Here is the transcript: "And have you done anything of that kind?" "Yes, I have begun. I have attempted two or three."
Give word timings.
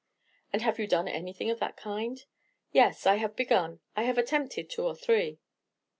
"And 0.51 0.63
have 0.63 0.79
you 0.79 0.87
done 0.87 1.07
anything 1.07 1.51
of 1.51 1.59
that 1.59 1.77
kind?" 1.77 2.25
"Yes, 2.71 3.05
I 3.05 3.17
have 3.17 3.35
begun. 3.35 3.81
I 3.95 4.01
have 4.01 4.17
attempted 4.17 4.67
two 4.67 4.83
or 4.83 4.95
three." 4.95 5.37